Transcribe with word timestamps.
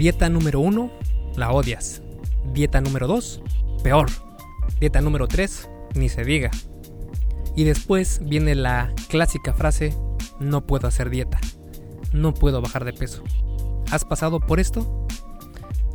Dieta 0.00 0.30
número 0.30 0.60
1, 0.60 0.90
la 1.36 1.52
odias. 1.52 2.00
Dieta 2.54 2.80
número 2.80 3.06
2, 3.06 3.42
peor. 3.82 4.06
Dieta 4.80 5.02
número 5.02 5.28
3, 5.28 5.68
ni 5.94 6.08
se 6.08 6.24
diga. 6.24 6.50
Y 7.54 7.64
después 7.64 8.22
viene 8.24 8.54
la 8.54 8.94
clásica 9.10 9.52
frase, 9.52 9.94
no 10.38 10.66
puedo 10.66 10.88
hacer 10.88 11.10
dieta. 11.10 11.38
No 12.14 12.32
puedo 12.32 12.62
bajar 12.62 12.86
de 12.86 12.94
peso. 12.94 13.22
¿Has 13.90 14.06
pasado 14.06 14.40
por 14.40 14.58
esto? 14.58 15.06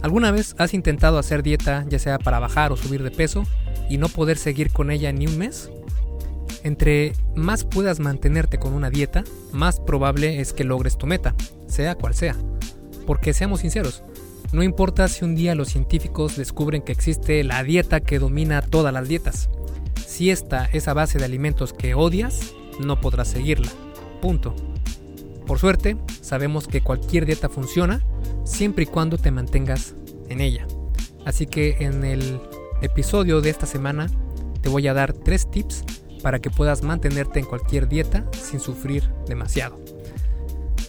¿Alguna 0.03 0.29
vez 0.29 0.53
has 0.59 0.75
intentado 0.75 1.17
hacer 1.17 1.41
dieta 1.41 1.83
ya 1.89 1.97
sea 1.97 2.19
para 2.19 2.37
bajar 2.37 2.71
o 2.71 2.77
subir 2.77 3.01
de 3.01 3.09
peso 3.09 3.41
y 3.89 3.97
no 3.97 4.07
poder 4.07 4.37
seguir 4.37 4.71
con 4.71 4.91
ella 4.91 5.11
ni 5.11 5.25
un 5.25 5.39
mes? 5.39 5.71
Entre 6.63 7.13
más 7.35 7.63
puedas 7.63 7.99
mantenerte 7.99 8.59
con 8.59 8.73
una 8.73 8.91
dieta, 8.91 9.23
más 9.51 9.79
probable 9.79 10.41
es 10.41 10.53
que 10.53 10.63
logres 10.63 10.95
tu 10.95 11.07
meta, 11.07 11.33
sea 11.67 11.95
cual 11.95 12.13
sea. 12.13 12.35
Porque 13.05 13.33
seamos 13.33 13.61
sinceros, 13.61 14.03
no 14.51 14.63
importa 14.63 15.07
si 15.07 15.25
un 15.25 15.35
día 15.35 15.55
los 15.55 15.69
científicos 15.69 16.37
descubren 16.37 16.81
que 16.81 16.91
existe 16.91 17.43
la 17.43 17.63
dieta 17.63 17.99
que 17.99 18.19
domina 18.19 18.61
todas 18.61 18.93
las 18.93 19.07
dietas. 19.07 19.49
Si 20.05 20.29
esta 20.29 20.65
es 20.65 20.87
a 20.87 20.93
base 20.93 21.17
de 21.17 21.25
alimentos 21.25 21.73
que 21.73 21.93
odias, 21.93 22.53
no 22.79 23.01
podrás 23.01 23.27
seguirla. 23.27 23.69
Punto. 24.21 24.55
Por 25.45 25.59
suerte, 25.59 25.97
sabemos 26.21 26.67
que 26.67 26.81
cualquier 26.81 27.25
dieta 27.25 27.49
funciona 27.49 28.01
siempre 28.45 28.83
y 28.83 28.87
cuando 28.87 29.17
te 29.17 29.31
mantengas 29.31 29.95
en 30.29 30.41
ella. 30.41 30.67
Así 31.25 31.47
que 31.47 31.77
en 31.79 32.03
el 32.03 32.39
episodio 32.81 33.41
de 33.41 33.49
esta 33.49 33.65
semana 33.65 34.07
te 34.61 34.69
voy 34.69 34.87
a 34.87 34.93
dar 34.93 35.13
tres 35.13 35.49
tips 35.49 35.83
para 36.21 36.39
que 36.39 36.49
puedas 36.49 36.81
mantenerte 36.81 37.39
en 37.39 37.45
cualquier 37.45 37.87
dieta 37.87 38.25
sin 38.31 38.59
sufrir 38.59 39.11
demasiado. 39.27 39.94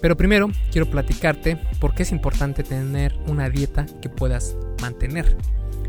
Pero 0.01 0.17
primero 0.17 0.51
quiero 0.71 0.91
platicarte 0.91 1.59
por 1.81 1.95
qué 1.95 2.03
es 2.03 2.13
importante 2.13 2.63
tener 2.63 3.19
una 3.27 3.49
dieta 3.49 3.87
que 4.01 4.09
puedas 4.09 4.57
mantener. 4.81 5.37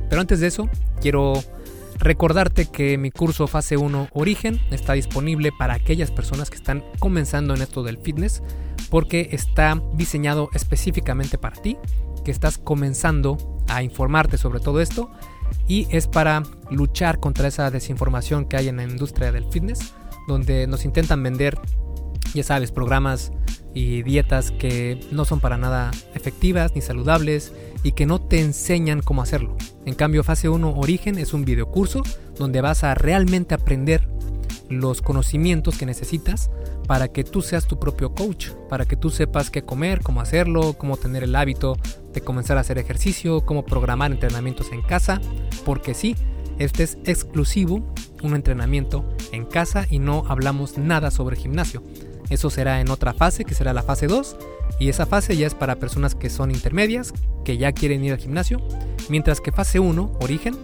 Pero 0.09 0.21
antes 0.21 0.39
de 0.39 0.47
eso, 0.47 0.69
quiero 1.01 1.33
recordarte 1.99 2.65
que 2.65 2.97
mi 2.97 3.11
curso 3.11 3.47
Fase 3.47 3.77
1 3.77 4.09
Origen 4.13 4.59
está 4.71 4.93
disponible 4.93 5.51
para 5.57 5.73
aquellas 5.73 6.11
personas 6.11 6.49
que 6.49 6.57
están 6.57 6.83
comenzando 6.99 7.55
en 7.55 7.61
esto 7.61 7.83
del 7.83 7.97
fitness 7.97 8.43
porque 8.89 9.29
está 9.31 9.81
diseñado 9.93 10.49
específicamente 10.53 11.37
para 11.37 11.61
ti, 11.61 11.77
que 12.23 12.31
estás 12.31 12.57
comenzando 12.57 13.37
a 13.67 13.83
informarte 13.83 14.37
sobre 14.37 14.59
todo 14.59 14.79
esto 14.79 15.11
y 15.67 15.87
es 15.91 16.07
para 16.07 16.43
luchar 16.69 17.19
contra 17.19 17.47
esa 17.47 17.69
desinformación 17.71 18.45
que 18.45 18.57
hay 18.57 18.67
en 18.69 18.77
la 18.77 18.83
industria 18.83 19.31
del 19.31 19.45
fitness, 19.45 19.93
donde 20.27 20.67
nos 20.67 20.85
intentan 20.85 21.23
vender, 21.23 21.59
ya 22.33 22.43
sabes, 22.43 22.71
programas 22.71 23.31
y 23.73 24.03
dietas 24.03 24.51
que 24.51 24.99
no 25.11 25.25
son 25.25 25.39
para 25.39 25.57
nada 25.57 25.91
efectivas 26.15 26.73
ni 26.75 26.81
saludables 26.81 27.53
y 27.83 27.91
que 27.91 28.05
no 28.05 28.19
te 28.19 28.41
enseñan 28.41 29.01
cómo 29.01 29.21
hacerlo. 29.21 29.55
En 29.85 29.93
cambio, 29.93 30.23
fase 30.23 30.49
1 30.49 30.75
Origen 30.75 31.17
es 31.17 31.33
un 31.33 31.45
videocurso 31.45 32.03
donde 32.37 32.61
vas 32.61 32.83
a 32.83 32.95
realmente 32.95 33.55
aprender 33.55 34.07
los 34.69 35.01
conocimientos 35.01 35.77
que 35.77 35.85
necesitas 35.85 36.49
para 36.87 37.09
que 37.09 37.23
tú 37.23 37.41
seas 37.41 37.67
tu 37.67 37.79
propio 37.79 38.13
coach, 38.13 38.49
para 38.69 38.85
que 38.85 38.95
tú 38.95 39.09
sepas 39.09 39.49
qué 39.49 39.61
comer, 39.61 40.01
cómo 40.01 40.21
hacerlo, 40.21 40.73
cómo 40.73 40.97
tener 40.97 41.23
el 41.23 41.35
hábito 41.35 41.77
de 42.13 42.21
comenzar 42.21 42.57
a 42.57 42.61
hacer 42.61 42.77
ejercicio, 42.77 43.45
cómo 43.45 43.65
programar 43.65 44.11
entrenamientos 44.11 44.71
en 44.71 44.81
casa, 44.81 45.21
porque 45.65 45.93
sí, 45.93 46.15
este 46.59 46.83
es 46.83 46.97
exclusivo, 47.05 47.93
un 48.23 48.35
entrenamiento 48.35 49.05
en 49.31 49.45
casa 49.45 49.85
y 49.89 49.99
no 49.99 50.23
hablamos 50.27 50.77
nada 50.77 51.11
sobre 51.11 51.35
gimnasio. 51.35 51.83
Eso 52.29 52.49
será 52.49 52.81
en 52.81 52.89
otra 52.89 53.13
fase, 53.13 53.45
que 53.45 53.55
será 53.55 53.73
la 53.73 53.83
fase 53.83 54.07
2, 54.07 54.37
y 54.79 54.89
esa 54.89 55.05
fase 55.05 55.35
ya 55.37 55.47
es 55.47 55.55
para 55.55 55.77
personas 55.77 56.15
que 56.15 56.29
son 56.29 56.51
intermedias, 56.51 57.13
que 57.45 57.57
ya 57.57 57.71
quieren 57.71 58.03
ir 58.03 58.13
al 58.13 58.19
gimnasio, 58.19 58.61
mientras 59.09 59.41
que 59.41 59.51
fase 59.51 59.79
1, 59.79 60.17
origen, 60.21 60.55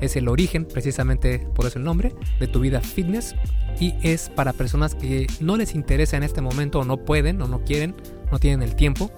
es 0.00 0.16
el 0.16 0.28
origen, 0.28 0.64
precisamente 0.64 1.38
por 1.54 1.66
eso 1.66 1.78
el 1.78 1.84
nombre, 1.84 2.12
de 2.40 2.48
tu 2.48 2.60
vida 2.60 2.80
fitness 2.80 3.36
y 3.78 3.94
es 4.02 4.28
para 4.28 4.52
personas 4.52 4.94
que 4.94 5.26
no 5.40 5.56
les 5.56 5.74
interesa 5.74 6.16
en 6.16 6.24
este 6.24 6.40
momento 6.40 6.80
o 6.80 6.84
no 6.84 6.98
pueden 6.98 7.40
o 7.40 7.48
no 7.48 7.64
quieren, 7.64 7.94
no 8.30 8.38
tienen 8.38 8.62
el 8.62 8.74
tiempo 8.74 9.10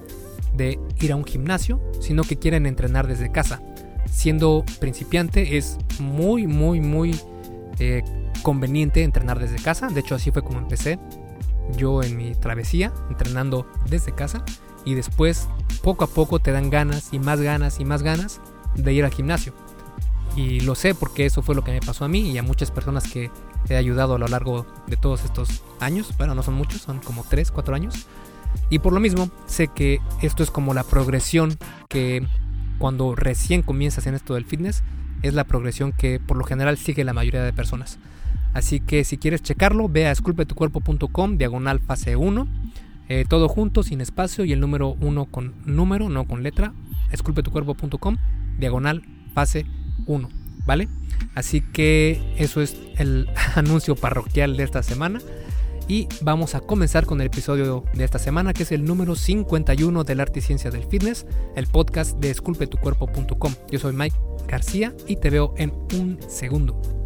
de 0.54 0.78
ir 1.00 1.12
a 1.12 1.16
un 1.16 1.24
gimnasio, 1.24 1.80
sino 2.00 2.22
que 2.22 2.38
quieren 2.38 2.66
entrenar 2.66 3.06
desde 3.06 3.32
casa. 3.32 3.62
Siendo 4.10 4.64
principiante 4.78 5.56
es 5.56 5.78
muy, 5.98 6.46
muy, 6.46 6.80
muy 6.80 7.18
eh, 7.78 8.02
conveniente 8.42 9.02
entrenar 9.02 9.38
desde 9.38 9.56
casa. 9.56 9.88
De 9.88 10.00
hecho, 10.00 10.14
así 10.14 10.30
fue 10.30 10.42
como 10.42 10.58
empecé 10.58 10.98
yo 11.76 12.02
en 12.02 12.16
mi 12.16 12.34
travesía, 12.34 12.92
entrenando 13.10 13.66
desde 13.88 14.12
casa. 14.12 14.44
Y 14.84 14.94
después, 14.94 15.48
poco 15.82 16.04
a 16.04 16.08
poco, 16.08 16.38
te 16.38 16.52
dan 16.52 16.70
ganas 16.70 17.08
y 17.12 17.18
más 17.18 17.40
ganas 17.40 17.80
y 17.80 17.84
más 17.84 18.02
ganas 18.02 18.40
de 18.74 18.92
ir 18.92 19.04
al 19.04 19.12
gimnasio. 19.12 19.54
Y 20.36 20.60
lo 20.60 20.74
sé 20.74 20.94
porque 20.94 21.26
eso 21.26 21.42
fue 21.42 21.54
lo 21.54 21.62
que 21.62 21.72
me 21.72 21.80
pasó 21.80 22.04
a 22.04 22.08
mí 22.08 22.32
y 22.32 22.38
a 22.38 22.42
muchas 22.42 22.70
personas 22.70 23.04
que 23.04 23.30
he 23.68 23.76
ayudado 23.76 24.16
a 24.16 24.18
lo 24.18 24.26
largo 24.26 24.66
de 24.86 24.96
todos 24.96 25.24
estos 25.24 25.62
años. 25.80 26.12
Bueno, 26.18 26.34
no 26.34 26.42
son 26.42 26.54
muchos, 26.54 26.82
son 26.82 26.98
como 26.98 27.24
3, 27.28 27.50
4 27.50 27.74
años. 27.74 28.06
Y 28.68 28.80
por 28.80 28.92
lo 28.92 29.00
mismo, 29.00 29.30
sé 29.46 29.68
que 29.68 30.00
esto 30.22 30.42
es 30.42 30.50
como 30.50 30.74
la 30.74 30.84
progresión 30.84 31.56
que 31.88 32.26
cuando 32.78 33.14
recién 33.14 33.62
comienzas 33.62 34.06
en 34.06 34.14
esto 34.14 34.34
del 34.34 34.44
fitness, 34.44 34.82
es 35.22 35.34
la 35.34 35.44
progresión 35.44 35.92
que 35.92 36.20
por 36.20 36.36
lo 36.36 36.44
general 36.44 36.76
sigue 36.76 37.04
la 37.04 37.12
mayoría 37.12 37.42
de 37.42 37.52
personas. 37.52 37.98
Así 38.54 38.80
que 38.80 39.04
si 39.04 39.18
quieres 39.18 39.42
checarlo, 39.42 39.88
ve 39.88 40.06
a 40.06 40.12
esculpetucuerpo.com, 40.12 41.36
diagonal 41.36 41.80
fase 41.80 42.16
1, 42.16 42.46
eh, 43.08 43.24
todo 43.28 43.48
junto, 43.48 43.82
sin 43.82 44.00
espacio 44.00 44.44
y 44.44 44.52
el 44.52 44.60
número 44.60 44.96
1 45.00 45.26
con 45.26 45.54
número, 45.66 46.08
no 46.08 46.26
con 46.26 46.42
letra, 46.42 46.72
esculpetucuerpo.com, 47.10 48.16
diagonal 48.58 49.02
fase 49.34 49.66
1, 50.06 50.28
¿vale? 50.64 50.88
Así 51.34 51.60
que 51.60 52.22
eso 52.38 52.62
es 52.62 52.76
el 52.96 53.28
anuncio 53.56 53.96
parroquial 53.96 54.56
de 54.56 54.62
esta 54.62 54.82
semana. 54.82 55.18
Y 55.86 56.08
vamos 56.22 56.54
a 56.54 56.60
comenzar 56.60 57.04
con 57.04 57.20
el 57.20 57.26
episodio 57.26 57.84
de 57.92 58.04
esta 58.04 58.18
semana, 58.18 58.54
que 58.54 58.62
es 58.62 58.72
el 58.72 58.84
número 58.84 59.16
51 59.16 60.04
del 60.04 60.20
Arte 60.20 60.38
y 60.38 60.42
Ciencia 60.42 60.70
del 60.70 60.84
Fitness, 60.84 61.26
el 61.56 61.66
podcast 61.66 62.16
de 62.20 62.30
esculpetucuerpo.com. 62.30 63.52
Yo 63.70 63.78
soy 63.78 63.92
Mike 63.92 64.16
García 64.48 64.94
y 65.06 65.16
te 65.16 65.28
veo 65.28 65.52
en 65.58 65.74
un 65.92 66.18
segundo. 66.26 67.03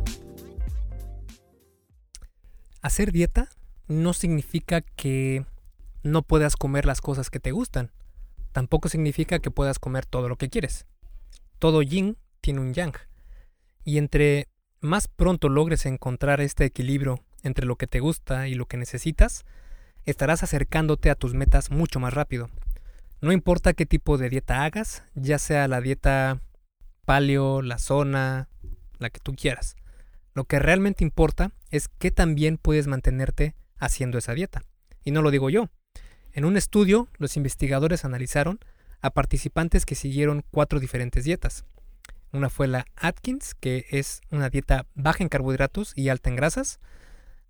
Hacer 2.80 3.12
dieta 3.12 3.48
no 3.88 4.12
significa 4.12 4.82
que 4.82 5.44
no 6.02 6.22
puedas 6.22 6.56
comer 6.56 6.86
las 6.86 7.00
cosas 7.00 7.30
que 7.30 7.40
te 7.40 7.50
gustan. 7.50 7.90
Tampoco 8.52 8.88
significa 8.88 9.40
que 9.40 9.50
puedas 9.50 9.78
comer 9.78 10.06
todo 10.06 10.28
lo 10.28 10.36
que 10.36 10.48
quieres. 10.48 10.86
Todo 11.58 11.82
yin 11.82 12.16
tiene 12.40 12.60
un 12.60 12.74
yang. 12.74 12.94
Y 13.84 13.98
entre 13.98 14.48
más 14.80 15.08
pronto 15.08 15.48
logres 15.48 15.86
encontrar 15.86 16.40
este 16.40 16.64
equilibrio 16.64 17.20
entre 17.42 17.66
lo 17.66 17.76
que 17.76 17.86
te 17.86 18.00
gusta 18.00 18.48
y 18.48 18.54
lo 18.54 18.66
que 18.66 18.76
necesitas, 18.76 19.44
estarás 20.06 20.42
acercándote 20.42 21.10
a 21.10 21.14
tus 21.14 21.34
metas 21.34 21.70
mucho 21.70 22.00
más 22.00 22.14
rápido. 22.14 22.48
No 23.20 23.32
importa 23.32 23.72
qué 23.72 23.86
tipo 23.86 24.18
de 24.18 24.28
dieta 24.28 24.64
hagas, 24.64 25.02
ya 25.14 25.38
sea 25.38 25.66
la 25.66 25.80
dieta 25.80 26.40
paleo, 27.04 27.62
la 27.62 27.78
zona, 27.78 28.48
la 28.98 29.10
que 29.10 29.18
tú 29.18 29.34
quieras. 29.34 29.76
Lo 30.34 30.44
que 30.44 30.58
realmente 30.58 31.04
importa 31.04 31.52
es 31.70 31.88
que 31.88 32.10
también 32.10 32.58
puedes 32.58 32.86
mantenerte 32.86 33.54
haciendo 33.78 34.18
esa 34.18 34.34
dieta. 34.34 34.62
Y 35.04 35.10
no 35.10 35.22
lo 35.22 35.30
digo 35.30 35.50
yo. 35.50 35.68
En 36.32 36.44
un 36.44 36.56
estudio, 36.56 37.08
los 37.18 37.36
investigadores 37.36 38.04
analizaron 38.04 38.60
a 39.00 39.10
participantes 39.10 39.86
que 39.86 39.94
siguieron 39.94 40.44
cuatro 40.50 40.80
diferentes 40.80 41.24
dietas. 41.24 41.64
Una 42.32 42.50
fue 42.50 42.68
la 42.68 42.86
Atkins, 42.96 43.54
que 43.54 43.86
es 43.90 44.20
una 44.30 44.50
dieta 44.50 44.86
baja 44.94 45.22
en 45.22 45.28
carbohidratos 45.28 45.92
y 45.96 46.10
alta 46.10 46.28
en 46.28 46.36
grasas. 46.36 46.78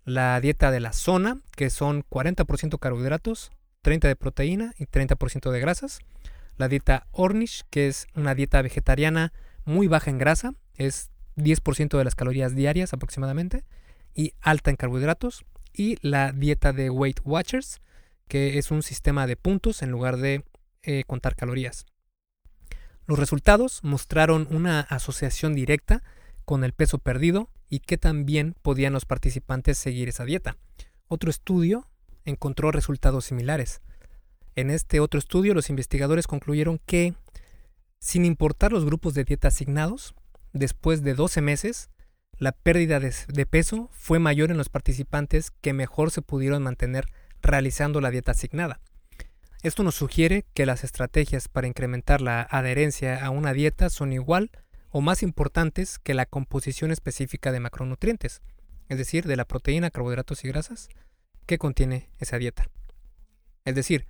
La 0.05 0.39
dieta 0.39 0.71
de 0.71 0.79
la 0.79 0.93
zona, 0.93 1.41
que 1.55 1.69
son 1.69 2.03
40% 2.03 2.79
carbohidratos, 2.79 3.51
30% 3.83 4.07
de 4.07 4.15
proteína 4.15 4.73
y 4.77 4.85
30% 4.85 5.51
de 5.51 5.59
grasas. 5.59 5.99
La 6.57 6.67
dieta 6.67 7.07
Ornish, 7.11 7.63
que 7.69 7.87
es 7.87 8.07
una 8.15 8.35
dieta 8.35 8.61
vegetariana 8.61 9.33
muy 9.65 9.87
baja 9.87 10.09
en 10.09 10.17
grasa, 10.17 10.53
es 10.75 11.09
10% 11.39 11.97
de 11.97 12.03
las 12.03 12.15
calorías 12.15 12.55
diarias 12.55 12.93
aproximadamente, 12.93 13.63
y 14.13 14.33
alta 14.41 14.69
en 14.69 14.75
carbohidratos. 14.75 15.45
Y 15.73 15.97
la 16.01 16.31
dieta 16.31 16.73
de 16.73 16.89
Weight 16.89 17.19
Watchers, 17.23 17.79
que 18.27 18.57
es 18.57 18.71
un 18.71 18.83
sistema 18.83 19.27
de 19.27 19.35
puntos 19.35 19.81
en 19.81 19.91
lugar 19.91 20.17
de 20.17 20.43
eh, 20.83 21.03
contar 21.05 21.35
calorías. 21.35 21.85
Los 23.05 23.17
resultados 23.17 23.79
mostraron 23.83 24.47
una 24.51 24.81
asociación 24.81 25.55
directa 25.55 26.03
con 26.45 26.63
el 26.63 26.73
peso 26.73 26.99
perdido 26.99 27.49
y 27.69 27.79
que 27.79 27.97
también 27.97 28.55
podían 28.61 28.93
los 28.93 29.05
participantes 29.05 29.77
seguir 29.77 30.09
esa 30.09 30.25
dieta. 30.25 30.57
Otro 31.07 31.29
estudio 31.29 31.89
encontró 32.25 32.71
resultados 32.71 33.25
similares. 33.25 33.81
En 34.55 34.69
este 34.69 34.99
otro 34.99 35.19
estudio 35.19 35.53
los 35.53 35.69
investigadores 35.69 36.27
concluyeron 36.27 36.79
que, 36.85 37.13
sin 37.99 38.25
importar 38.25 38.71
los 38.71 38.85
grupos 38.85 39.13
de 39.13 39.23
dieta 39.23 39.47
asignados, 39.47 40.13
después 40.53 41.03
de 41.03 41.13
12 41.13 41.41
meses, 41.41 41.89
la 42.37 42.53
pérdida 42.53 42.99
de, 42.99 43.45
peso 43.45 43.89
fue 43.91 44.19
mayor 44.19 44.49
en 44.51 44.57
los 44.57 44.69
participantes 44.69 45.51
que 45.51 45.73
mejor 45.73 46.11
se 46.11 46.21
pudieron 46.21 46.63
mantener 46.63 47.05
realizando 47.41 47.99
la 47.99 48.11
dieta 48.11 48.31
asignada. 48.31 48.79
Esto 49.61 49.83
nos 49.83 49.95
sugiere 49.95 50.45
que 50.53 50.65
las 50.65 50.85
estrategias 50.85 51.49
para 51.49 51.67
incrementar 51.67 52.21
la 52.21 52.41
adherencia 52.41 53.25
a 53.25 53.29
una 53.29 53.51
dieta 53.51 53.89
son 53.89 54.13
igual 54.13 54.51
o 54.89 55.01
más 55.01 55.21
importantes 55.21 55.99
que 55.99 56.13
la 56.13 56.25
composición 56.25 56.91
específica 56.91 57.51
de 57.51 57.59
macronutrientes, 57.59 58.41
es 58.87 58.97
decir, 58.97 59.25
de 59.27 59.35
la 59.35 59.45
proteína, 59.45 59.91
carbohidratos 59.91 60.45
y 60.45 60.47
grasas 60.47 60.87
que 61.45 61.57
contiene 61.57 62.09
esa 62.19 62.37
dieta. 62.37 62.69
Es 63.65 63.75
decir, 63.75 64.07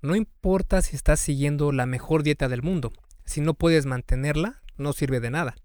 no 0.00 0.16
importa 0.16 0.80
si 0.80 0.96
estás 0.96 1.20
siguiendo 1.20 1.72
la 1.72 1.84
mejor 1.84 2.22
dieta 2.22 2.48
del 2.48 2.62
mundo, 2.62 2.92
si 3.26 3.42
no 3.42 3.52
puedes 3.52 3.84
mantenerla, 3.84 4.62
no 4.78 4.94
sirve 4.94 5.20
de 5.20 5.30
nada. 5.30 5.56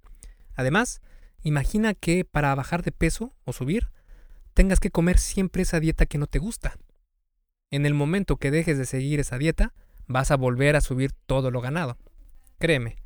Además, 0.55 1.01
imagina 1.43 1.93
que 1.93 2.25
para 2.25 2.53
bajar 2.55 2.83
de 2.83 2.91
peso 2.91 3.33
o 3.45 3.53
subir, 3.53 3.89
tengas 4.53 4.79
que 4.79 4.91
comer 4.91 5.17
siempre 5.17 5.63
esa 5.63 5.79
dieta 5.79 6.05
que 6.05 6.17
no 6.17 6.27
te 6.27 6.39
gusta. 6.39 6.77
En 7.69 7.85
el 7.85 7.93
momento 7.93 8.37
que 8.37 8.51
dejes 8.51 8.77
de 8.77 8.85
seguir 8.85 9.19
esa 9.19 9.37
dieta, 9.37 9.73
vas 10.07 10.31
a 10.31 10.37
volver 10.37 10.75
a 10.75 10.81
subir 10.81 11.13
todo 11.25 11.51
lo 11.51 11.61
ganado. 11.61 11.97
Créeme, 12.59 12.97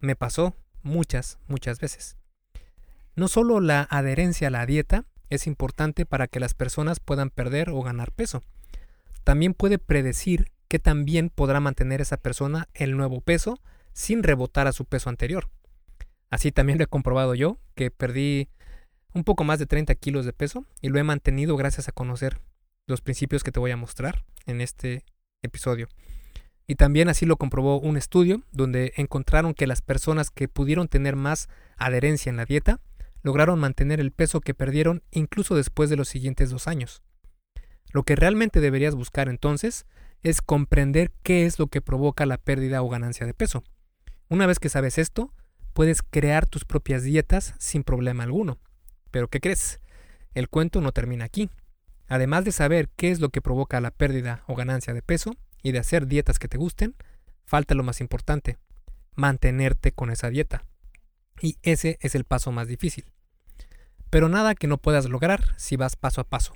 me 0.00 0.16
pasó 0.16 0.54
muchas, 0.82 1.38
muchas 1.46 1.80
veces. 1.80 2.16
No 3.14 3.28
solo 3.28 3.60
la 3.60 3.86
adherencia 3.90 4.48
a 4.48 4.50
la 4.50 4.66
dieta 4.66 5.04
es 5.30 5.46
importante 5.46 6.06
para 6.06 6.26
que 6.26 6.40
las 6.40 6.54
personas 6.54 7.00
puedan 7.00 7.30
perder 7.30 7.70
o 7.70 7.82
ganar 7.82 8.12
peso, 8.12 8.42
también 9.24 9.54
puede 9.54 9.78
predecir 9.78 10.52
que 10.68 10.78
también 10.78 11.30
podrá 11.30 11.60
mantener 11.60 12.00
esa 12.00 12.16
persona 12.16 12.68
el 12.74 12.96
nuevo 12.96 13.20
peso 13.20 13.60
sin 13.92 14.22
rebotar 14.22 14.66
a 14.66 14.72
su 14.72 14.84
peso 14.84 15.10
anterior. 15.10 15.48
Así 16.30 16.52
también 16.52 16.78
lo 16.78 16.84
he 16.84 16.88
comprobado 16.88 17.34
yo, 17.34 17.58
que 17.74 17.90
perdí 17.90 18.48
un 19.14 19.24
poco 19.24 19.44
más 19.44 19.58
de 19.58 19.66
30 19.66 19.94
kilos 19.94 20.24
de 20.24 20.32
peso 20.32 20.64
y 20.80 20.88
lo 20.88 20.98
he 20.98 21.04
mantenido 21.04 21.56
gracias 21.56 21.88
a 21.88 21.92
conocer 21.92 22.40
los 22.86 23.00
principios 23.00 23.42
que 23.42 23.52
te 23.52 23.60
voy 23.60 23.70
a 23.70 23.76
mostrar 23.76 24.24
en 24.46 24.60
este 24.60 25.04
episodio. 25.42 25.88
Y 26.66 26.74
también 26.74 27.08
así 27.08 27.24
lo 27.24 27.36
comprobó 27.36 27.80
un 27.80 27.96
estudio 27.96 28.42
donde 28.52 28.92
encontraron 28.96 29.54
que 29.54 29.66
las 29.66 29.80
personas 29.80 30.30
que 30.30 30.48
pudieron 30.48 30.88
tener 30.88 31.16
más 31.16 31.48
adherencia 31.78 32.28
en 32.28 32.36
la 32.36 32.44
dieta 32.44 32.80
lograron 33.22 33.58
mantener 33.58 34.00
el 34.00 34.12
peso 34.12 34.40
que 34.40 34.54
perdieron 34.54 35.02
incluso 35.10 35.54
después 35.54 35.88
de 35.88 35.96
los 35.96 36.08
siguientes 36.08 36.50
dos 36.50 36.68
años. 36.68 37.02
Lo 37.90 38.02
que 38.02 38.16
realmente 38.16 38.60
deberías 38.60 38.94
buscar 38.94 39.28
entonces 39.28 39.86
es 40.22 40.42
comprender 40.42 41.10
qué 41.22 41.46
es 41.46 41.58
lo 41.58 41.68
que 41.68 41.80
provoca 41.80 42.26
la 42.26 42.36
pérdida 42.36 42.82
o 42.82 42.88
ganancia 42.88 43.26
de 43.26 43.34
peso. 43.34 43.64
Una 44.28 44.46
vez 44.46 44.58
que 44.58 44.68
sabes 44.68 44.98
esto, 44.98 45.32
puedes 45.78 46.02
crear 46.02 46.44
tus 46.44 46.64
propias 46.64 47.04
dietas 47.04 47.54
sin 47.60 47.84
problema 47.84 48.24
alguno. 48.24 48.58
Pero 49.12 49.28
¿qué 49.28 49.38
crees? 49.38 49.78
El 50.34 50.48
cuento 50.48 50.80
no 50.80 50.90
termina 50.90 51.24
aquí. 51.24 51.50
Además 52.08 52.44
de 52.44 52.50
saber 52.50 52.88
qué 52.96 53.12
es 53.12 53.20
lo 53.20 53.28
que 53.28 53.40
provoca 53.40 53.80
la 53.80 53.92
pérdida 53.92 54.42
o 54.48 54.56
ganancia 54.56 54.92
de 54.92 55.02
peso, 55.02 55.36
y 55.62 55.70
de 55.70 55.78
hacer 55.78 56.08
dietas 56.08 56.40
que 56.40 56.48
te 56.48 56.58
gusten, 56.58 56.96
falta 57.44 57.76
lo 57.76 57.84
más 57.84 58.00
importante, 58.00 58.58
mantenerte 59.14 59.92
con 59.92 60.10
esa 60.10 60.30
dieta. 60.30 60.64
Y 61.40 61.58
ese 61.62 61.96
es 62.00 62.16
el 62.16 62.24
paso 62.24 62.50
más 62.50 62.66
difícil. 62.66 63.12
Pero 64.10 64.28
nada 64.28 64.56
que 64.56 64.66
no 64.66 64.78
puedas 64.78 65.08
lograr 65.08 65.54
si 65.58 65.76
vas 65.76 65.94
paso 65.94 66.20
a 66.20 66.28
paso. 66.28 66.54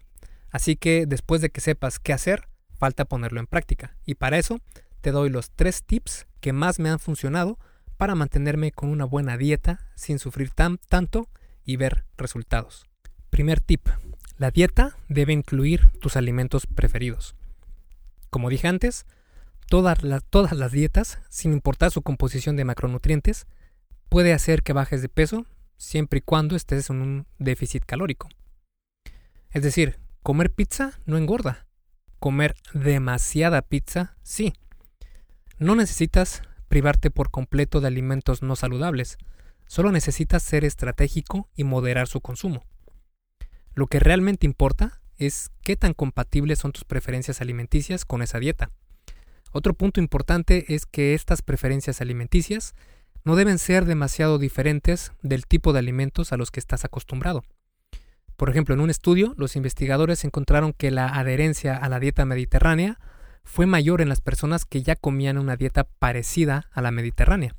Así 0.51 0.75
que 0.75 1.07
después 1.07 1.41
de 1.41 1.51
que 1.51 1.61
sepas 1.61 2.01
qué 2.01 2.13
hacer, 2.13 2.49
falta 2.77 3.05
ponerlo 3.05 3.39
en 3.39 3.47
práctica. 3.47 3.97
Y 4.05 4.17
para 4.17 4.39
eso 4.39 4.59
te 5.01 5.13
doy 5.13 5.31
los 5.31 5.53
tres 5.53 5.85
tips 5.85 6.27
que 6.41 6.53
más 6.53 6.81
me 6.81 6.91
han 6.91 6.99
funcionado 6.99 7.61
para 8.03 8.17
mantenerme 8.17 8.73
con 8.73 8.89
una 8.89 9.05
buena 9.05 9.37
dieta 9.37 9.79
sin 9.95 10.19
sufrir 10.19 10.51
tan, 10.51 10.79
tanto 10.79 11.29
y 11.65 11.77
ver 11.77 12.05
resultados. 12.17 12.85
Primer 13.31 13.61
tip. 13.61 13.87
La 14.39 14.51
dieta 14.51 14.97
debe 15.09 15.33
incluir 15.33 15.89
tus 16.01 16.17
alimentos 16.17 16.67
preferidos. 16.67 17.37
Como 18.29 18.51
dije 18.51 18.67
antes, 18.67 19.07
todas, 19.69 19.99
todas 20.31 20.51
las 20.51 20.73
dietas, 20.73 21.21
sin 21.29 21.53
importar 21.53 21.93
su 21.93 22.03
composición 22.03 22.57
de 22.57 22.65
macronutrientes, 22.65 23.47
puede 24.09 24.33
hacer 24.33 24.65
que 24.65 24.73
bajes 24.73 25.01
de 25.01 25.09
peso 25.09 25.47
siempre 25.77 26.19
y 26.19 26.23
cuando 26.23 26.57
estés 26.57 26.91
en 26.91 27.03
un 27.03 27.27
déficit 27.39 27.85
calórico. 27.85 28.29
Es 29.51 29.63
decir, 29.63 30.01
comer 30.25 30.51
pizza 30.53 30.99
no 31.07 31.19
engorda. 31.19 31.69
Comer 32.19 32.57
demasiada 32.75 33.63
pizza 33.63 34.17
sí. 34.25 34.55
No 35.61 35.77
necesitas 35.77 36.43
privarte 36.73 37.11
por 37.11 37.31
completo 37.31 37.83
de 37.83 37.89
alimentos 37.89 38.41
no 38.41 38.57
saludables. 38.57 39.19
Solo 39.67 39.93
necesitas 39.93 40.43
ser 40.43 40.65
estratégico 40.65 41.51
y 41.55 41.65
moderar 41.65 42.09
su 42.09 42.23
consumo. 42.23 42.65
Lo 43.75 43.89
que 43.89 44.01
realmente 44.01 44.47
importa 44.47 45.03
es 45.19 45.51
qué 45.63 45.77
tan 45.77 45.93
compatibles 45.93 46.61
son 46.61 46.73
tus 46.73 46.85
preferencias 46.85 47.43
alimenticias 47.43 48.07
con 48.07 48.23
esa 48.23 48.39
dieta. 48.39 48.71
Otro 49.53 49.75
punto 49.75 50.01
importante 50.01 50.75
es 50.75 50.87
que 50.87 51.13
estas 51.13 51.43
preferencias 51.43 52.01
alimenticias 52.01 52.75
no 53.23 53.37
deben 53.37 53.59
ser 53.59 53.85
demasiado 53.85 54.39
diferentes 54.39 55.13
del 55.21 55.45
tipo 55.47 55.75
de 55.75 55.81
alimentos 55.81 56.33
a 56.33 56.39
los 56.39 56.51
que 56.51 56.61
estás 56.61 56.87
acostumbrado. 56.87 57.45
Por 58.39 58.49
ejemplo, 58.49 58.75
en 58.75 58.81
un 58.81 58.89
estudio, 58.89 59.35
los 59.37 59.57
investigadores 59.57 60.25
encontraron 60.25 60.73
que 60.73 60.91
la 60.91 61.09
adherencia 61.09 61.77
a 61.77 61.91
la 61.91 62.01
dieta 62.01 62.25
mediterránea 62.25 62.99
fue 63.45 63.67
mayor 63.67 64.01
en 64.01 64.09
las 64.09 64.21
personas 64.21 64.65
que 64.65 64.83
ya 64.83 64.97
comían 64.97 65.39
una 65.39 65.57
dieta 65.57 65.85
parecida 65.85 66.69
a 66.73 66.81
la 66.83 66.91
mediterránea. 66.91 67.55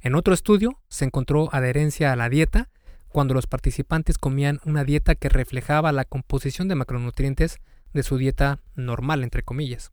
En 0.00 0.14
otro 0.14 0.34
estudio, 0.34 0.78
se 0.88 1.04
encontró 1.04 1.48
adherencia 1.52 2.12
a 2.12 2.16
la 2.16 2.28
dieta 2.28 2.68
cuando 3.08 3.34
los 3.34 3.46
participantes 3.46 4.18
comían 4.18 4.60
una 4.64 4.84
dieta 4.84 5.14
que 5.14 5.28
reflejaba 5.28 5.92
la 5.92 6.04
composición 6.04 6.68
de 6.68 6.74
macronutrientes 6.74 7.60
de 7.92 8.02
su 8.02 8.18
dieta 8.18 8.60
normal, 8.74 9.22
entre 9.22 9.42
comillas. 9.42 9.92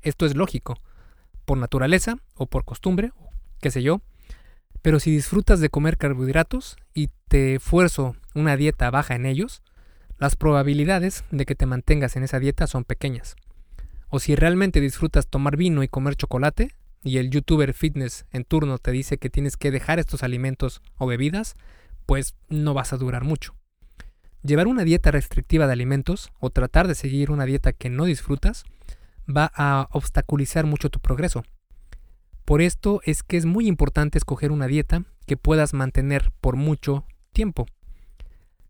Esto 0.00 0.26
es 0.26 0.34
lógico, 0.34 0.78
por 1.44 1.58
naturaleza 1.58 2.16
o 2.34 2.46
por 2.46 2.64
costumbre, 2.64 3.12
qué 3.60 3.70
sé 3.70 3.82
yo, 3.82 4.00
pero 4.80 4.98
si 4.98 5.10
disfrutas 5.12 5.60
de 5.60 5.68
comer 5.68 5.96
carbohidratos 5.96 6.76
y 6.92 7.10
te 7.28 7.56
esfuerzo 7.56 8.16
una 8.34 8.56
dieta 8.56 8.90
baja 8.90 9.14
en 9.14 9.26
ellos, 9.26 9.62
las 10.18 10.34
probabilidades 10.36 11.24
de 11.30 11.46
que 11.46 11.54
te 11.54 11.66
mantengas 11.66 12.16
en 12.16 12.24
esa 12.24 12.40
dieta 12.40 12.66
son 12.66 12.84
pequeñas. 12.84 13.36
O 14.14 14.20
si 14.20 14.36
realmente 14.36 14.82
disfrutas 14.82 15.26
tomar 15.26 15.56
vino 15.56 15.82
y 15.82 15.88
comer 15.88 16.16
chocolate, 16.16 16.74
y 17.02 17.16
el 17.16 17.30
youtuber 17.30 17.72
fitness 17.72 18.26
en 18.30 18.44
turno 18.44 18.76
te 18.76 18.90
dice 18.92 19.16
que 19.16 19.30
tienes 19.30 19.56
que 19.56 19.70
dejar 19.70 19.98
estos 19.98 20.22
alimentos 20.22 20.82
o 20.98 21.06
bebidas, 21.06 21.56
pues 22.04 22.36
no 22.50 22.74
vas 22.74 22.92
a 22.92 22.98
durar 22.98 23.24
mucho. 23.24 23.54
Llevar 24.42 24.66
una 24.66 24.84
dieta 24.84 25.12
restrictiva 25.12 25.66
de 25.66 25.72
alimentos 25.72 26.30
o 26.40 26.50
tratar 26.50 26.88
de 26.88 26.94
seguir 26.94 27.30
una 27.30 27.46
dieta 27.46 27.72
que 27.72 27.88
no 27.88 28.04
disfrutas 28.04 28.64
va 29.26 29.50
a 29.54 29.88
obstaculizar 29.92 30.66
mucho 30.66 30.90
tu 30.90 31.00
progreso. 31.00 31.42
Por 32.44 32.60
esto 32.60 33.00
es 33.04 33.22
que 33.22 33.38
es 33.38 33.46
muy 33.46 33.66
importante 33.66 34.18
escoger 34.18 34.52
una 34.52 34.66
dieta 34.66 35.04
que 35.26 35.38
puedas 35.38 35.72
mantener 35.72 36.32
por 36.42 36.56
mucho 36.56 37.06
tiempo. 37.32 37.64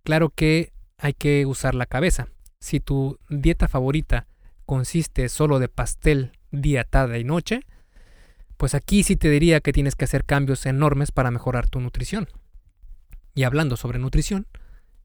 Claro 0.05 0.31
que 0.31 0.73
hay 0.99 1.15
que 1.15 1.47
usar 1.47 1.75
la 1.75 1.87
cabeza. 1.87 2.29
Si 2.61 2.79
tu 2.79 3.19
dieta 3.29 3.67
favorita 3.67 4.29
consiste 4.73 5.29
solo 5.29 5.59
de 5.59 5.69
pastel 5.69 6.33
día, 6.51 6.85
tarde 6.85 7.21
y 7.21 7.25
noche, 7.25 7.61
pues 8.57 8.75
aquí 8.75 9.03
sí 9.03 9.17
te 9.17 9.29
diría 9.29 9.61
que 9.61 9.71
tienes 9.71 9.97
que 9.97 10.07
hacer 10.07 10.25
cambios 10.25 10.65
enormes 10.65 11.13
para 11.13 11.31
mejorar 11.31 11.69
tu 11.69 11.79
nutrición. 11.79 12.27
Y 13.35 13.43
hablando 13.43 13.77
sobre 13.77 13.99
nutrición, 13.99 14.47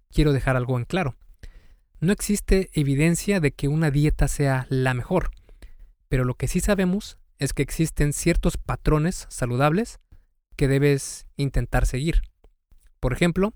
quiero 0.10 0.32
dejar 0.32 0.56
algo 0.56 0.78
en 0.78 0.86
claro. 0.86 1.18
No 2.00 2.14
existe 2.14 2.70
evidencia 2.72 3.42
de 3.42 3.52
que 3.52 3.68
una 3.68 3.92
dieta 3.92 4.30
sea 4.30 4.68
la 4.70 4.94
mejor, 4.94 5.32
pero 6.08 6.24
lo 6.24 6.36
que 6.36 6.48
sí 6.48 6.62
sabemos 6.62 7.18
es 7.38 7.52
que 7.52 7.64
existen 7.64 8.14
ciertos 8.14 8.56
patrones 8.56 9.26
saludables 9.28 10.00
que 10.56 10.70
debes 10.70 11.28
intentar 11.36 11.86
seguir. 11.86 12.22
Por 13.02 13.12
ejemplo, 13.12 13.54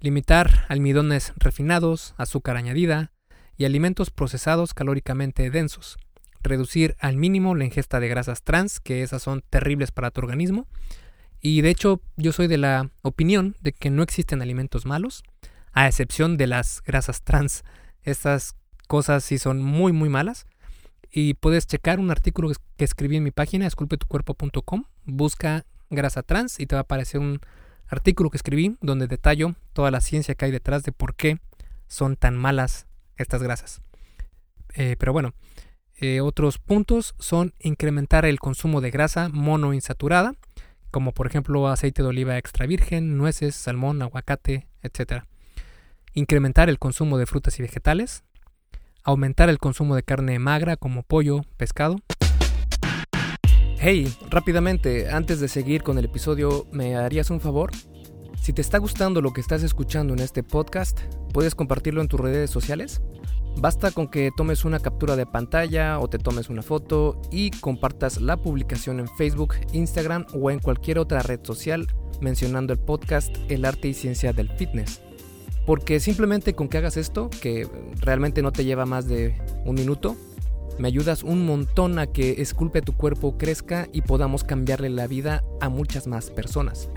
limitar 0.00 0.64
almidones 0.70 1.34
refinados, 1.36 2.14
azúcar 2.16 2.56
añadida 2.56 3.12
y 3.56 3.64
alimentos 3.64 4.10
procesados 4.10 4.74
calóricamente 4.74 5.50
densos. 5.50 5.98
Reducir 6.42 6.96
al 6.98 7.16
mínimo 7.16 7.54
la 7.54 7.64
ingesta 7.64 8.00
de 8.00 8.08
grasas 8.08 8.42
trans, 8.42 8.80
que 8.80 9.02
esas 9.02 9.22
son 9.22 9.42
terribles 9.48 9.90
para 9.90 10.10
tu 10.10 10.20
organismo, 10.20 10.66
y 11.40 11.60
de 11.60 11.70
hecho 11.70 12.00
yo 12.16 12.32
soy 12.32 12.46
de 12.46 12.58
la 12.58 12.90
opinión 13.02 13.56
de 13.60 13.72
que 13.72 13.90
no 13.90 14.02
existen 14.02 14.40
alimentos 14.40 14.86
malos, 14.86 15.22
a 15.72 15.86
excepción 15.86 16.36
de 16.36 16.46
las 16.46 16.82
grasas 16.86 17.22
trans. 17.22 17.64
Estas 18.02 18.56
cosas 18.86 19.24
sí 19.24 19.38
son 19.38 19.62
muy 19.62 19.92
muy 19.92 20.08
malas. 20.08 20.46
Y 21.10 21.34
puedes 21.34 21.66
checar 21.66 22.00
un 22.00 22.10
artículo 22.10 22.50
que 22.76 22.84
escribí 22.84 23.16
en 23.16 23.24
mi 23.24 23.30
página, 23.30 23.66
esculpetucuerpo.com. 23.66 24.84
Busca 25.04 25.66
grasa 25.90 26.22
trans 26.22 26.58
y 26.58 26.66
te 26.66 26.74
va 26.74 26.80
a 26.80 26.82
aparecer 26.82 27.20
un 27.20 27.40
artículo 27.88 28.30
que 28.30 28.36
escribí 28.36 28.76
donde 28.80 29.06
detallo 29.06 29.54
toda 29.74 29.90
la 29.90 30.00
ciencia 30.00 30.34
que 30.34 30.46
hay 30.46 30.50
detrás 30.50 30.82
de 30.82 30.92
por 30.92 31.14
qué 31.14 31.38
son 31.86 32.16
tan 32.16 32.36
malas 32.36 32.86
estas 33.16 33.42
grasas. 33.42 33.80
Eh, 34.74 34.96
pero 34.98 35.12
bueno, 35.12 35.34
eh, 36.00 36.20
otros 36.20 36.58
puntos 36.58 37.14
son 37.18 37.54
incrementar 37.60 38.24
el 38.24 38.40
consumo 38.40 38.80
de 38.80 38.90
grasa 38.90 39.28
monoinsaturada 39.28 40.34
como 40.94 41.10
por 41.10 41.26
ejemplo 41.26 41.66
aceite 41.66 42.02
de 42.02 42.08
oliva 42.08 42.38
extra 42.38 42.66
virgen, 42.66 43.18
nueces, 43.18 43.56
salmón, 43.56 44.00
aguacate, 44.00 44.68
etc. 44.80 45.24
Incrementar 46.12 46.68
el 46.68 46.78
consumo 46.78 47.18
de 47.18 47.26
frutas 47.26 47.58
y 47.58 47.62
vegetales. 47.62 48.22
Aumentar 49.02 49.48
el 49.48 49.58
consumo 49.58 49.96
de 49.96 50.04
carne 50.04 50.38
magra 50.38 50.76
como 50.76 51.02
pollo, 51.02 51.40
pescado. 51.56 51.96
Hey, 53.80 54.16
rápidamente, 54.30 55.10
antes 55.10 55.40
de 55.40 55.48
seguir 55.48 55.82
con 55.82 55.98
el 55.98 56.04
episodio, 56.04 56.68
¿me 56.70 56.94
harías 56.94 57.28
un 57.30 57.40
favor? 57.40 57.72
Si 58.40 58.52
te 58.52 58.60
está 58.60 58.78
gustando 58.78 59.20
lo 59.20 59.32
que 59.32 59.40
estás 59.40 59.62
escuchando 59.62 60.12
en 60.12 60.20
este 60.20 60.42
podcast, 60.42 61.00
¿puedes 61.32 61.54
compartirlo 61.54 62.00
en 62.00 62.08
tus 62.08 62.20
redes 62.20 62.50
sociales? 62.50 63.00
Basta 63.56 63.90
con 63.90 64.08
que 64.08 64.30
tomes 64.36 64.64
una 64.64 64.80
captura 64.80 65.16
de 65.16 65.26
pantalla 65.26 65.98
o 66.00 66.08
te 66.08 66.18
tomes 66.18 66.50
una 66.50 66.62
foto 66.62 67.20
y 67.30 67.50
compartas 67.50 68.20
la 68.20 68.36
publicación 68.36 69.00
en 69.00 69.08
Facebook, 69.08 69.54
Instagram 69.72 70.26
o 70.34 70.50
en 70.50 70.58
cualquier 70.58 70.98
otra 70.98 71.22
red 71.22 71.40
social 71.42 71.86
mencionando 72.20 72.72
el 72.72 72.78
podcast 72.78 73.36
El 73.48 73.64
arte 73.64 73.88
y 73.88 73.94
ciencia 73.94 74.32
del 74.32 74.50
fitness. 74.50 75.00
Porque 75.66 76.00
simplemente 76.00 76.54
con 76.54 76.68
que 76.68 76.78
hagas 76.78 76.96
esto, 76.96 77.30
que 77.40 77.66
realmente 78.00 78.42
no 78.42 78.52
te 78.52 78.64
lleva 78.64 78.84
más 78.84 79.06
de 79.06 79.40
un 79.64 79.76
minuto, 79.76 80.16
me 80.78 80.88
ayudas 80.88 81.22
un 81.22 81.46
montón 81.46 81.98
a 81.98 82.08
que 82.08 82.42
Esculpe 82.42 82.82
tu 82.82 82.94
cuerpo 82.96 83.38
crezca 83.38 83.88
y 83.92 84.02
podamos 84.02 84.44
cambiarle 84.44 84.90
la 84.90 85.06
vida 85.06 85.42
a 85.60 85.68
muchas 85.68 86.06
más 86.06 86.30
personas. 86.30 86.90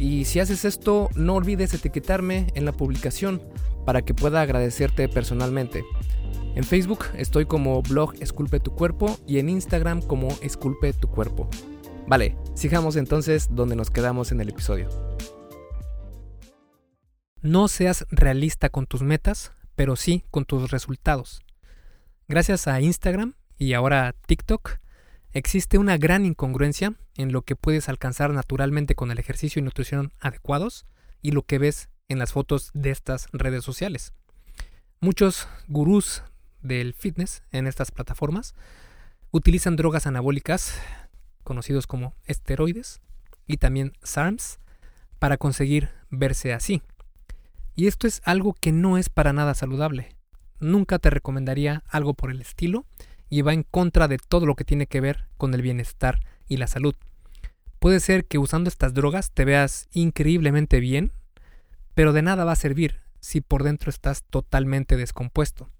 Y 0.00 0.24
si 0.24 0.40
haces 0.40 0.64
esto, 0.64 1.10
no 1.14 1.34
olvides 1.34 1.74
etiquetarme 1.74 2.46
en 2.54 2.64
la 2.64 2.72
publicación 2.72 3.42
para 3.84 4.00
que 4.00 4.14
pueda 4.14 4.40
agradecerte 4.40 5.10
personalmente. 5.10 5.84
En 6.56 6.64
Facebook 6.64 7.04
estoy 7.18 7.44
como 7.44 7.82
blog 7.82 8.14
Esculpe 8.18 8.60
tu 8.60 8.74
cuerpo 8.74 9.18
y 9.26 9.40
en 9.40 9.50
Instagram 9.50 10.00
como 10.00 10.28
Esculpe 10.40 10.94
tu 10.94 11.08
cuerpo. 11.10 11.50
Vale, 12.06 12.38
sigamos 12.54 12.96
entonces 12.96 13.48
donde 13.50 13.76
nos 13.76 13.90
quedamos 13.90 14.32
en 14.32 14.40
el 14.40 14.48
episodio. 14.48 14.88
No 17.42 17.68
seas 17.68 18.06
realista 18.10 18.70
con 18.70 18.86
tus 18.86 19.02
metas, 19.02 19.52
pero 19.76 19.96
sí 19.96 20.24
con 20.30 20.46
tus 20.46 20.70
resultados. 20.70 21.42
Gracias 22.26 22.68
a 22.68 22.80
Instagram 22.80 23.34
y 23.58 23.74
ahora 23.74 24.14
TikTok, 24.24 24.78
existe 25.32 25.78
una 25.78 25.96
gran 25.96 26.24
incongruencia 26.24 26.94
en 27.16 27.32
lo 27.32 27.42
que 27.42 27.56
puedes 27.56 27.88
alcanzar 27.88 28.32
naturalmente 28.32 28.94
con 28.94 29.10
el 29.10 29.18
ejercicio 29.18 29.60
y 29.60 29.62
nutrición 29.62 30.12
adecuados 30.20 30.86
y 31.22 31.32
lo 31.32 31.42
que 31.42 31.58
ves 31.58 31.88
en 32.08 32.18
las 32.18 32.32
fotos 32.32 32.70
de 32.74 32.90
estas 32.90 33.28
redes 33.32 33.64
sociales. 33.64 34.12
Muchos 35.00 35.48
gurús 35.68 36.22
del 36.62 36.94
fitness 36.94 37.42
en 37.52 37.66
estas 37.66 37.90
plataformas 37.90 38.54
utilizan 39.30 39.76
drogas 39.76 40.06
anabólicas, 40.06 40.80
conocidos 41.44 41.86
como 41.86 42.14
esteroides, 42.26 43.00
y 43.46 43.56
también 43.56 43.92
SARMs, 44.02 44.58
para 45.18 45.36
conseguir 45.36 45.90
verse 46.10 46.52
así. 46.52 46.82
Y 47.74 47.86
esto 47.86 48.06
es 48.06 48.20
algo 48.24 48.54
que 48.54 48.72
no 48.72 48.98
es 48.98 49.08
para 49.08 49.32
nada 49.32 49.54
saludable 49.54 50.16
nunca 50.60 50.98
te 50.98 51.10
recomendaría 51.10 51.82
algo 51.88 52.14
por 52.14 52.30
el 52.30 52.40
estilo 52.40 52.84
y 53.30 53.42
va 53.42 53.54
en 53.54 53.62
contra 53.62 54.08
de 54.08 54.18
todo 54.18 54.44
lo 54.44 54.56
que 54.56 54.64
tiene 54.64 54.86
que 54.86 55.00
ver 55.00 55.26
con 55.38 55.54
el 55.54 55.62
bienestar 55.62 56.20
y 56.48 56.56
la 56.56 56.66
salud. 56.66 56.94
Puede 57.78 58.00
ser 58.00 58.26
que 58.26 58.36
usando 58.36 58.68
estas 58.68 58.92
drogas 58.92 59.30
te 59.30 59.46
veas 59.46 59.88
increíblemente 59.92 60.80
bien, 60.80 61.12
pero 61.94 62.12
de 62.12 62.22
nada 62.22 62.44
va 62.44 62.52
a 62.52 62.56
servir 62.56 62.96
si 63.20 63.40
por 63.40 63.62
dentro 63.62 63.88
estás 63.88 64.24
totalmente 64.24 64.96
descompuesto. 64.96 65.70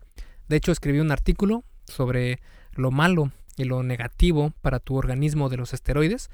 De 0.48 0.56
hecho, 0.56 0.72
escribí 0.72 1.00
un 1.00 1.10
artículo 1.10 1.64
sobre 1.84 2.40
lo 2.72 2.90
malo 2.90 3.32
y 3.56 3.64
lo 3.64 3.82
negativo 3.82 4.52
para 4.62 4.78
tu 4.78 4.96
organismo 4.96 5.48
de 5.48 5.56
los 5.56 5.74
esteroides 5.74 6.30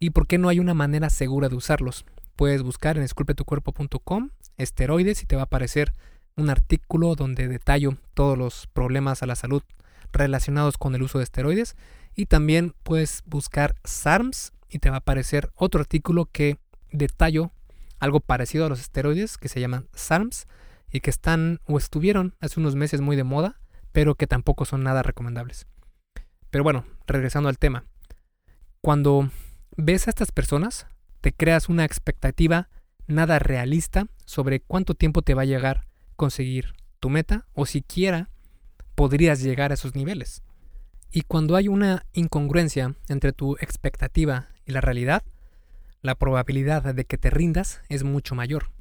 y 0.00 0.10
por 0.10 0.26
qué 0.26 0.38
no 0.38 0.48
hay 0.48 0.60
una 0.60 0.74
manera 0.74 1.10
segura 1.10 1.48
de 1.48 1.56
usarlos. 1.56 2.04
Puedes 2.36 2.62
buscar 2.62 2.96
en 2.96 3.02
esculpetucuerpo.com 3.02 4.30
esteroides 4.56 5.22
y 5.22 5.26
te 5.26 5.36
va 5.36 5.42
a 5.42 5.44
aparecer 5.44 5.92
un 6.36 6.50
artículo 6.50 7.14
donde 7.14 7.48
detallo 7.48 7.96
todos 8.14 8.38
los 8.38 8.66
problemas 8.68 9.22
a 9.22 9.26
la 9.26 9.36
salud 9.36 9.62
relacionados 10.12 10.78
con 10.78 10.94
el 10.94 11.02
uso 11.02 11.18
de 11.18 11.24
esteroides 11.24 11.76
y 12.14 12.26
también 12.26 12.74
puedes 12.82 13.22
buscar 13.26 13.74
SARMS 13.84 14.52
y 14.68 14.78
te 14.78 14.90
va 14.90 14.96
a 14.96 14.98
aparecer 14.98 15.50
otro 15.54 15.80
artículo 15.80 16.26
que 16.30 16.58
detallo 16.90 17.52
algo 17.98 18.20
parecido 18.20 18.66
a 18.66 18.68
los 18.68 18.80
esteroides 18.80 19.38
que 19.38 19.48
se 19.48 19.60
llaman 19.60 19.88
SARMS 19.94 20.46
y 20.90 21.00
que 21.00 21.10
están 21.10 21.60
o 21.64 21.78
estuvieron 21.78 22.34
hace 22.40 22.60
unos 22.60 22.74
meses 22.74 23.00
muy 23.00 23.16
de 23.16 23.24
moda, 23.24 23.60
pero 23.92 24.14
que 24.14 24.26
tampoco 24.26 24.64
son 24.64 24.82
nada 24.82 25.02
recomendables. 25.02 25.66
Pero 26.50 26.64
bueno, 26.64 26.84
regresando 27.06 27.48
al 27.48 27.58
tema. 27.58 27.84
Cuando 28.80 29.30
ves 29.76 30.06
a 30.06 30.10
estas 30.10 30.32
personas, 30.32 30.86
te 31.20 31.32
creas 31.32 31.68
una 31.68 31.84
expectativa 31.84 32.68
nada 33.06 33.38
realista 33.38 34.06
sobre 34.24 34.60
cuánto 34.60 34.94
tiempo 34.94 35.22
te 35.22 35.34
va 35.34 35.42
a 35.42 35.46
llegar 35.46 35.86
conseguir 36.16 36.74
tu 37.00 37.10
meta 37.10 37.46
o 37.52 37.66
siquiera 37.66 38.30
podrías 38.98 39.40
llegar 39.40 39.70
a 39.70 39.74
esos 39.74 39.94
niveles. 39.94 40.42
Y 41.12 41.20
cuando 41.20 41.54
hay 41.54 41.68
una 41.68 42.04
incongruencia 42.14 42.96
entre 43.08 43.32
tu 43.32 43.54
expectativa 43.60 44.48
y 44.66 44.72
la 44.72 44.80
realidad, 44.80 45.22
la 46.02 46.16
probabilidad 46.16 46.82
de 46.92 47.04
que 47.04 47.16
te 47.16 47.30
rindas 47.30 47.80
es 47.88 48.02
mucho 48.02 48.34
mayor. 48.34 48.72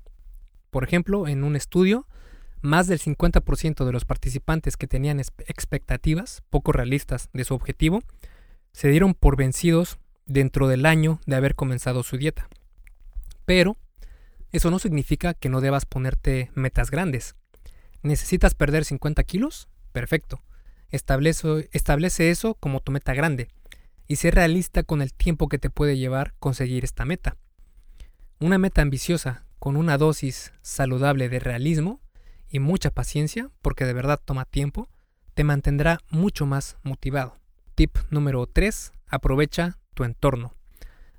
Por 0.71 0.83
ejemplo, 0.83 1.27
en 1.27 1.43
un 1.43 1.55
estudio, 1.55 2.07
más 2.63 2.87
del 2.87 2.99
50% 2.99 3.85
de 3.85 3.91
los 3.91 4.05
participantes 4.05 4.75
que 4.75 4.87
tenían 4.87 5.19
expectativas 5.19 6.41
poco 6.49 6.71
realistas 6.71 7.29
de 7.33 7.43
su 7.43 7.53
objetivo 7.53 8.01
se 8.71 8.87
dieron 8.87 9.13
por 9.13 9.37
vencidos 9.37 9.99
dentro 10.25 10.67
del 10.67 10.87
año 10.87 11.19
de 11.27 11.35
haber 11.35 11.53
comenzado 11.53 12.01
su 12.01 12.17
dieta. 12.17 12.49
Pero 13.45 13.77
eso 14.51 14.71
no 14.71 14.79
significa 14.79 15.35
que 15.35 15.49
no 15.49 15.61
debas 15.61 15.85
ponerte 15.85 16.49
metas 16.55 16.89
grandes. 16.89 17.35
¿Necesitas 18.01 18.55
perder 18.55 18.83
50 18.83 19.23
kilos? 19.25 19.69
Perfecto. 19.97 20.43
Establece, 20.91 21.69
establece 21.71 22.29
eso 22.29 22.53
como 22.53 22.81
tu 22.81 22.91
meta 22.91 23.15
grande 23.15 23.47
y 24.05 24.17
sé 24.17 24.29
realista 24.29 24.83
con 24.83 25.01
el 25.01 25.11
tiempo 25.11 25.49
que 25.49 25.57
te 25.57 25.71
puede 25.71 25.97
llevar 25.97 26.35
conseguir 26.37 26.83
esta 26.83 27.03
meta. 27.03 27.35
Una 28.39 28.59
meta 28.59 28.83
ambiciosa 28.83 29.47
con 29.57 29.75
una 29.75 29.97
dosis 29.97 30.53
saludable 30.61 31.29
de 31.29 31.39
realismo 31.39 31.99
y 32.47 32.59
mucha 32.59 32.91
paciencia, 32.91 33.49
porque 33.63 33.85
de 33.85 33.93
verdad 33.93 34.21
toma 34.23 34.45
tiempo, 34.45 34.87
te 35.33 35.43
mantendrá 35.43 35.97
mucho 36.11 36.45
más 36.45 36.77
motivado. 36.83 37.39
Tip 37.73 37.97
número 38.11 38.45
3. 38.45 38.91
Aprovecha 39.07 39.79
tu 39.95 40.03
entorno. 40.03 40.53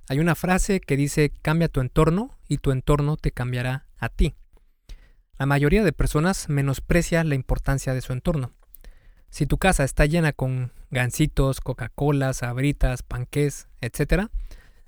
Hay 0.08 0.20
una 0.20 0.36
frase 0.36 0.78
que 0.78 0.96
dice 0.96 1.32
cambia 1.42 1.66
tu 1.66 1.80
entorno 1.80 2.38
y 2.46 2.58
tu 2.58 2.70
entorno 2.70 3.16
te 3.16 3.32
cambiará 3.32 3.88
a 3.98 4.08
ti. 4.08 4.36
La 5.36 5.46
mayoría 5.46 5.82
de 5.82 5.92
personas 5.92 6.48
menosprecia 6.48 7.24
la 7.24 7.34
importancia 7.34 7.92
de 7.92 8.02
su 8.02 8.12
entorno. 8.12 8.52
Si 9.30 9.46
tu 9.46 9.58
casa 9.58 9.84
está 9.84 10.06
llena 10.06 10.32
con 10.32 10.72
gancitos, 10.90 11.60
Coca-Cola, 11.60 12.32
sabritas, 12.32 13.02
panqués, 13.02 13.68
etc., 13.80 14.28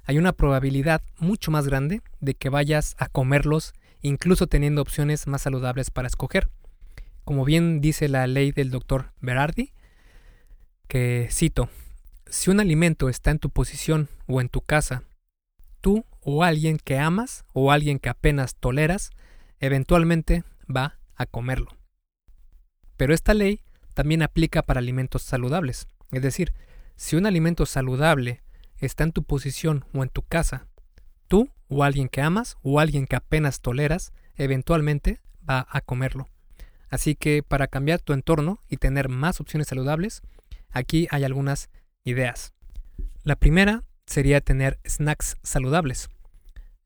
hay 0.05 0.19
una 0.19 0.33
probabilidad 0.33 1.03
mucho 1.19 1.51
más 1.51 1.67
grande 1.67 2.03
de 2.21 2.35
que 2.35 2.49
vayas 2.49 2.97
a 2.99 3.09
comerlos 3.09 3.75
incluso 4.03 4.47
teniendo 4.47 4.83
opciones 4.83 5.27
más 5.27 5.43
saludables 5.43 5.91
para 5.91 6.09
escoger. 6.09 6.49
Como 7.25 7.45
bien 7.45 7.81
dice 7.81 8.09
la 8.09 8.27
ley 8.27 8.51
del 8.51 8.71
doctor 8.71 9.13
Berardi, 9.21 9.73
que 10.89 11.29
cito, 11.31 11.69
si 12.27 12.51
un 12.51 12.61
alimento 12.61 13.09
está 13.09 13.31
en 13.31 13.39
tu 13.39 13.51
posición 13.51 14.09
o 14.27 14.41
en 14.41 14.49
tu 14.49 14.63
casa 14.63 15.05
tú 15.81 16.05
o 16.23 16.45
alguien 16.45 16.79
que 16.79 16.99
amas 16.99 17.45
o 17.53 17.73
alguien 17.73 17.99
que 17.99 18.09
apenas 18.09 18.55
toleras, 18.55 19.11
eventualmente 19.61 20.45
va 20.75 20.99
a 21.15 21.27
comerlo. 21.27 21.77
Pero 22.97 23.15
esta 23.15 23.35
ley 23.35 23.63
también 23.95 24.23
aplica 24.23 24.63
para 24.63 24.81
alimentos 24.81 25.23
saludables. 25.23 25.87
Es 26.11 26.23
decir, 26.23 26.53
si 26.97 27.17
un 27.17 27.27
alimento 27.27 27.67
saludable 27.67 28.43
está 28.79 29.05
en 29.05 29.13
tu 29.13 29.23
posición 29.23 29.85
o 29.95 30.03
en 30.03 30.09
tu 30.09 30.23
casa, 30.23 30.67
tú 31.29 31.49
o 31.69 31.85
alguien 31.85 32.09
que 32.09 32.21
amas 32.21 32.57
o 32.63 32.81
alguien 32.81 33.07
que 33.07 33.17
apenas 33.17 33.61
toleras, 33.61 34.13
eventualmente 34.37 35.21
va 35.49 35.67
a 35.71 35.81
comerlo. 35.81 36.29
Así 36.89 37.15
que 37.15 37.43
para 37.43 37.69
cambiar 37.69 38.01
tu 38.01 38.13
entorno 38.13 38.61
y 38.69 38.77
tener 38.77 39.09
más 39.09 39.41
opciones 39.41 39.69
saludables, 39.69 40.23
aquí 40.71 41.07
hay 41.11 41.25
algunas 41.25 41.71
ideas. 42.05 42.53
La 43.23 43.37
primera 43.37 43.85
sería 44.07 44.41
tener 44.41 44.81
snacks 44.87 45.37
saludables. 45.43 46.09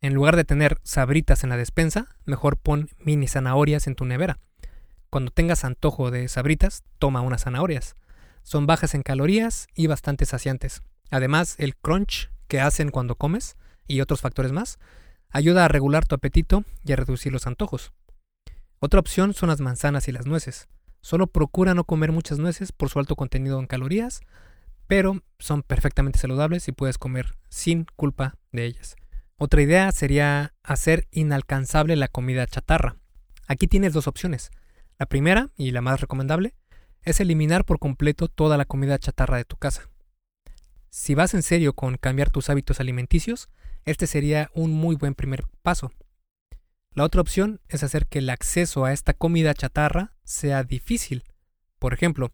En 0.03 0.13
lugar 0.13 0.37
de 0.37 0.45
tener 0.45 0.79
sabritas 0.83 1.43
en 1.43 1.51
la 1.51 1.57
despensa, 1.57 2.09
mejor 2.27 2.59
pon 2.59 2.91
mini 2.99 3.27
zanahorias 3.27 3.87
en 3.87 3.95
tu 3.95 4.05
nevera. 4.05 4.39
Cuando 5.15 5.31
tengas 5.31 5.65
antojo 5.65 6.11
de 6.11 6.27
sabritas, 6.27 6.83
toma 6.99 7.21
unas 7.21 7.45
zanahorias. 7.45 7.95
Son 8.43 8.67
bajas 8.67 8.97
en 8.97 9.05
calorías 9.05 9.69
y 9.73 9.87
bastante 9.87 10.27
saciantes. 10.27 10.83
Además, 11.09 11.55
el 11.59 11.77
crunch 11.77 12.33
que 12.49 12.61
hacen 12.61 12.91
cuando 12.91 13.15
comes 13.15 13.55
y 13.87 14.01
otros 14.01 14.21
factores 14.21 14.51
más 14.51 14.81
ayuda 15.31 15.65
a 15.65 15.69
regular 15.69 16.05
tu 16.05 16.17
apetito 16.17 16.65
y 16.85 16.95
a 16.95 16.97
reducir 16.97 17.33
los 17.33 17.47
antojos. 17.47 17.93
Otra 18.81 18.99
opción 18.99 19.35
son 19.35 19.51
las 19.51 19.61
manzanas 19.61 20.09
y 20.09 20.11
las 20.11 20.27
nueces. 20.27 20.67
Solo 21.01 21.29
procura 21.29 21.75
no 21.75 21.85
comer 21.85 22.11
muchas 22.11 22.41
nueces 22.41 22.73
por 22.73 22.89
su 22.89 22.99
alto 22.99 23.15
contenido 23.15 23.61
en 23.61 23.69
calorías 23.69 24.21
pero 24.89 25.23
son 25.39 25.63
perfectamente 25.63 26.19
saludables 26.19 26.67
y 26.67 26.73
puedes 26.73 26.99
comer 26.99 27.37
sin 27.49 27.87
culpa 27.95 28.35
de 28.51 28.65
ellas. 28.65 28.97
Otra 29.37 29.63
idea 29.63 29.93
sería 29.93 30.55
hacer 30.65 31.07
inalcanzable 31.13 31.95
la 31.95 32.09
comida 32.09 32.49
chatarra. 32.49 32.97
Aquí 33.47 33.69
tienes 33.69 33.93
dos 33.93 34.09
opciones. 34.09 34.51
La 34.99 35.07
primera, 35.07 35.51
y 35.57 35.71
la 35.73 35.81
más 35.81 36.01
recomendable, 36.01 36.55
es 37.03 37.21
eliminar 37.21 37.65
por 37.65 37.79
completo 37.79 38.29
toda 38.29 38.57
la 38.57 38.65
comida 38.65 38.99
chatarra 38.99 39.37
de 39.37 39.45
tu 39.45 39.57
casa. 39.57 39.91
Si 40.91 41.15
vas 41.15 41.35
en 41.35 41.43
serio 41.43 41.73
con 41.73 41.97
cambiar 41.97 42.31
tus 42.31 42.51
hábitos 42.51 42.81
alimenticios, 42.81 43.49
este 43.85 44.07
sería 44.07 44.51
un 44.55 44.73
muy 44.73 44.97
buen 44.97 45.15
primer 45.15 45.45
paso. 45.63 45.91
La 46.93 47.03
otra 47.03 47.21
opción 47.21 47.61
es 47.69 47.83
hacer 47.83 48.07
que 48.07 48.21
el 48.21 48.31
acceso 48.31 48.85
a 48.85 48.93
esta 48.93 49.15
comida 49.15 49.53
chatarra 49.53 50.15
sea 50.23 50.63
difícil. 50.63 51.25
Por 51.81 51.93
ejemplo, 51.93 52.33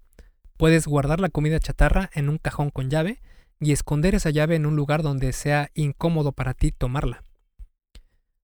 puedes 0.58 0.86
guardar 0.86 1.20
la 1.20 1.30
comida 1.30 1.58
chatarra 1.58 2.10
en 2.12 2.28
un 2.28 2.36
cajón 2.36 2.68
con 2.70 2.90
llave 2.90 3.22
y 3.58 3.72
esconder 3.72 4.14
esa 4.14 4.28
llave 4.28 4.56
en 4.56 4.66
un 4.66 4.76
lugar 4.76 5.02
donde 5.02 5.32
sea 5.32 5.70
incómodo 5.74 6.32
para 6.32 6.52
ti 6.52 6.72
tomarla. 6.72 7.24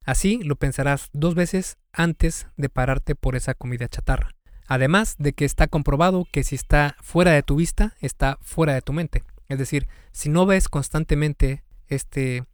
Así 0.07 0.39
lo 0.45 0.55
pensarás 0.55 1.11
dos 1.13 1.35
veces 1.35 1.79
antes 1.93 2.47
de 2.57 2.69
pararte 2.69 3.17
por 3.17 3.35
esa 3.35 3.55
comida 3.55 3.89
chatarra. 3.89 4.31
Además 4.69 5.17
de 5.19 5.33
que 5.33 5.45
está 5.45 5.67
comprobado 5.67 6.29
que 6.31 6.45
si 6.45 6.55
está 6.55 6.97
fuera 7.01 7.33
de 7.33 7.43
tu 7.43 7.57
vista, 7.57 7.97
está 8.01 8.39
fuera 8.41 8.73
de 8.73 8.83
tu 8.83 8.93
mente. 8.93 9.25
Es 9.49 9.59
decir, 9.59 9.89
si 10.13 10.29
no 10.29 10.47
ves 10.47 10.69
constantemente 10.69 11.65
este, 11.89 12.45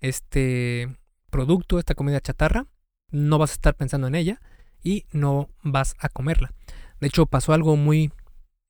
este 0.00 0.96
producto, 1.30 1.80
esta 1.80 1.96
comida 1.96 2.20
chatarra, 2.20 2.68
no 3.10 3.38
vas 3.38 3.50
a 3.50 3.54
estar 3.54 3.74
pensando 3.74 4.06
en 4.06 4.14
ella 4.14 4.40
y 4.80 5.04
no 5.10 5.48
vas 5.64 5.96
a 5.98 6.08
comerla. 6.08 6.54
De 7.00 7.08
hecho, 7.08 7.26
pasó 7.26 7.54
algo 7.54 7.74
muy 7.74 8.12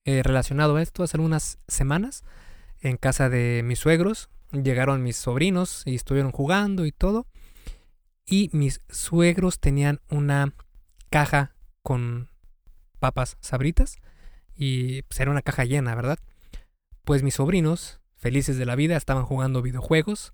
eh, 0.07 0.23
relacionado 0.23 0.77
a 0.77 0.83
esto 0.83 1.03
hace 1.03 1.19
algunas 1.19 1.59
semanas 1.69 2.25
en 2.81 2.97
casa 2.97 3.29
de 3.29 3.61
mis 3.65 3.81
suegros. 3.81 4.31
Llegaron 4.51 5.03
mis 5.03 5.17
sobrinos 5.17 5.83
y 5.85 5.95
estuvieron 5.95 6.33
jugando 6.33 6.87
y 6.87 6.93
todo 6.93 7.27
y 8.27 8.51
mis 8.53 8.81
suegros 8.89 9.61
tenían 9.61 10.01
una 10.11 10.55
caja 11.11 11.55
con 11.83 12.31
papas 12.99 13.37
sabritas 13.41 13.99
y 14.57 15.03
pues, 15.03 15.21
era 15.21 15.31
una 15.31 15.43
caja 15.43 15.65
llena, 15.65 15.95
¿verdad? 15.95 16.19
Pues 17.05 17.23
mis 17.23 17.35
sobrinos, 17.35 18.01
felices 18.17 18.57
de 18.57 18.67
la 18.67 18.77
vida, 18.77 18.97
estaban 18.97 19.25
jugando 19.25 19.63
videojuegos 19.63 20.33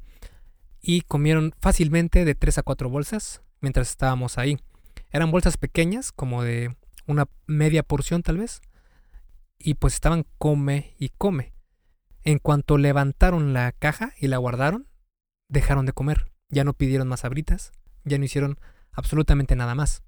y 0.81 1.03
comieron 1.03 1.53
fácilmente 1.61 2.25
de 2.25 2.35
3 2.35 2.59
a 2.59 2.63
4 2.63 2.89
bolsas 2.89 3.43
mientras 3.61 3.91
estábamos 3.91 4.39
ahí. 4.39 4.59
Eran 5.11 5.31
bolsas 5.31 5.57
pequeñas, 5.57 6.13
como 6.13 6.43
de 6.43 6.77
una 7.07 7.29
media 7.47 7.83
porción 7.83 8.23
tal 8.23 8.39
vez, 8.39 8.61
y 9.59 9.75
pues 9.75 9.95
estaban 9.95 10.25
come 10.39 10.95
y 10.99 11.11
come. 11.11 11.53
En 12.23 12.39
cuanto 12.39 12.79
levantaron 12.79 13.53
la 13.53 13.73
caja 13.73 14.13
y 14.19 14.29
la 14.29 14.37
guardaron, 14.37 14.87
dejaron 15.49 15.87
de 15.87 15.93
comer. 15.93 16.31
Ya 16.49 16.65
no 16.65 16.75
pidieron 16.75 17.09
más 17.09 17.21
sabritas, 17.21 17.73
ya 18.05 18.19
no 18.19 18.25
hicieron 18.25 18.59
absolutamente 18.93 19.57
nada 19.57 19.75
más. 19.75 20.03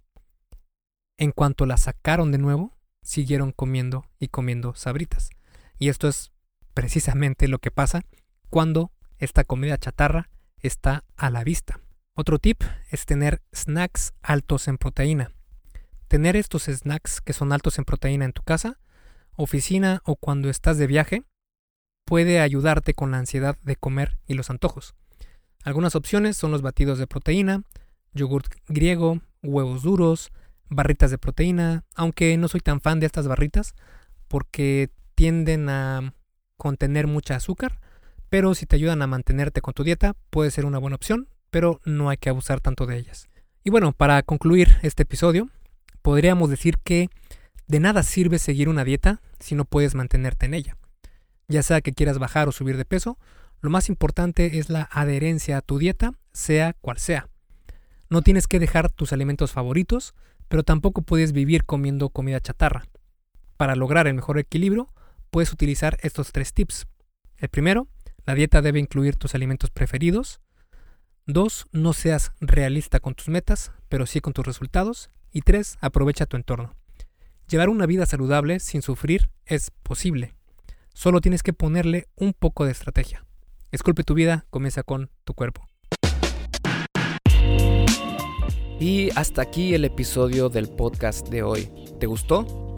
En 1.18 1.32
cuanto 1.32 1.66
la 1.66 1.76
sacaron 1.76 2.32
de 2.32 2.38
nuevo, 2.38 2.76
siguieron 3.02 3.52
comiendo 3.52 4.06
y 4.18 4.28
comiendo 4.28 4.74
sabritas. 4.74 5.30
Y 5.78 5.88
esto 5.88 6.08
es 6.08 6.32
precisamente 6.74 7.48
lo 7.48 7.58
que 7.58 7.70
pasa 7.70 8.02
cuando 8.48 8.92
esta 9.18 9.44
comida 9.44 9.78
chatarra 9.78 10.30
está 10.58 11.04
a 11.16 11.30
la 11.30 11.44
vista. 11.44 11.80
Otro 12.14 12.38
tip 12.38 12.62
es 12.90 13.06
tener 13.06 13.42
snacks 13.54 14.14
altos 14.20 14.68
en 14.68 14.78
proteína. 14.78 15.32
Tener 16.08 16.36
estos 16.36 16.64
snacks 16.64 17.20
que 17.20 17.32
son 17.32 17.52
altos 17.52 17.78
en 17.78 17.84
proteína 17.84 18.24
en 18.24 18.32
tu 18.32 18.42
casa, 18.42 18.78
oficina 19.34 20.02
o 20.04 20.16
cuando 20.16 20.50
estás 20.50 20.76
de 20.76 20.86
viaje 20.86 21.24
puede 22.04 22.40
ayudarte 22.40 22.94
con 22.94 23.10
la 23.12 23.18
ansiedad 23.18 23.56
de 23.62 23.76
comer 23.76 24.18
y 24.26 24.34
los 24.34 24.50
antojos. 24.50 24.94
Algunas 25.64 25.94
opciones 25.94 26.36
son 26.36 26.50
los 26.50 26.60
batidos 26.60 26.98
de 26.98 27.06
proteína, 27.06 27.62
yogurt 28.12 28.52
griego, 28.68 29.20
huevos 29.42 29.82
duros, 29.82 30.32
barritas 30.68 31.10
de 31.10 31.18
proteína, 31.18 31.84
aunque 31.94 32.36
no 32.36 32.48
soy 32.48 32.60
tan 32.60 32.80
fan 32.80 33.00
de 33.00 33.06
estas 33.06 33.28
barritas 33.28 33.74
porque 34.28 34.90
tienden 35.14 35.68
a 35.68 36.14
contener 36.56 37.06
mucha 37.06 37.36
azúcar, 37.36 37.80
pero 38.28 38.54
si 38.54 38.66
te 38.66 38.76
ayudan 38.76 39.02
a 39.02 39.06
mantenerte 39.06 39.60
con 39.60 39.74
tu 39.74 39.84
dieta 39.84 40.14
puede 40.30 40.50
ser 40.50 40.64
una 40.64 40.78
buena 40.78 40.96
opción, 40.96 41.28
pero 41.50 41.80
no 41.84 42.08
hay 42.08 42.16
que 42.16 42.30
abusar 42.30 42.60
tanto 42.60 42.86
de 42.86 42.96
ellas. 42.96 43.28
Y 43.64 43.70
bueno, 43.70 43.92
para 43.92 44.22
concluir 44.22 44.76
este 44.82 45.02
episodio, 45.02 45.48
podríamos 46.00 46.50
decir 46.50 46.78
que 46.78 47.10
de 47.66 47.80
nada 47.80 48.02
sirve 48.02 48.38
seguir 48.38 48.68
una 48.68 48.84
dieta 48.84 49.20
si 49.38 49.54
no 49.54 49.64
puedes 49.64 49.94
mantenerte 49.94 50.46
en 50.46 50.54
ella. 50.54 50.76
Ya 51.48 51.62
sea 51.62 51.80
que 51.80 51.92
quieras 51.92 52.18
bajar 52.18 52.48
o 52.48 52.52
subir 52.52 52.76
de 52.76 52.84
peso, 52.84 53.18
lo 53.60 53.70
más 53.70 53.88
importante 53.88 54.58
es 54.58 54.70
la 54.70 54.88
adherencia 54.90 55.58
a 55.58 55.62
tu 55.62 55.78
dieta, 55.78 56.12
sea 56.32 56.72
cual 56.80 56.98
sea. 56.98 57.28
No 58.12 58.20
tienes 58.20 58.46
que 58.46 58.58
dejar 58.58 58.90
tus 58.90 59.14
alimentos 59.14 59.52
favoritos, 59.52 60.12
pero 60.48 60.64
tampoco 60.64 61.00
puedes 61.00 61.32
vivir 61.32 61.64
comiendo 61.64 62.10
comida 62.10 62.40
chatarra. 62.40 62.84
Para 63.56 63.74
lograr 63.74 64.06
el 64.06 64.12
mejor 64.12 64.38
equilibrio, 64.38 64.86
puedes 65.30 65.50
utilizar 65.50 65.96
estos 66.02 66.30
tres 66.30 66.52
tips. 66.52 66.86
El 67.38 67.48
primero, 67.48 67.88
la 68.26 68.34
dieta 68.34 68.60
debe 68.60 68.80
incluir 68.80 69.16
tus 69.16 69.34
alimentos 69.34 69.70
preferidos. 69.70 70.42
Dos, 71.24 71.64
no 71.72 71.94
seas 71.94 72.32
realista 72.38 73.00
con 73.00 73.14
tus 73.14 73.28
metas, 73.28 73.72
pero 73.88 74.04
sí 74.04 74.20
con 74.20 74.34
tus 74.34 74.44
resultados. 74.44 75.08
Y 75.32 75.40
tres, 75.40 75.78
aprovecha 75.80 76.26
tu 76.26 76.36
entorno. 76.36 76.74
Llevar 77.48 77.70
una 77.70 77.86
vida 77.86 78.04
saludable 78.04 78.60
sin 78.60 78.82
sufrir 78.82 79.30
es 79.46 79.70
posible. 79.82 80.34
Solo 80.92 81.22
tienes 81.22 81.42
que 81.42 81.54
ponerle 81.54 82.08
un 82.14 82.34
poco 82.34 82.66
de 82.66 82.72
estrategia. 82.72 83.24
Esculpe 83.70 84.04
tu 84.04 84.12
vida, 84.12 84.44
comienza 84.50 84.82
con 84.82 85.08
tu 85.24 85.32
cuerpo. 85.32 85.66
Y 88.82 89.10
hasta 89.14 89.42
aquí 89.42 89.74
el 89.74 89.84
episodio 89.84 90.48
del 90.48 90.68
podcast 90.68 91.28
de 91.28 91.44
hoy. 91.44 91.70
¿Te 92.00 92.08
gustó? 92.08 92.74